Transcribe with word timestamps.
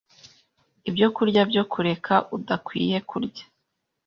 Ibyo 0.89 1.07
kurya 1.15 1.41
byo 1.49 1.63
kureka 1.71 2.13
udakwiye 2.35 2.97
krya 3.09 3.45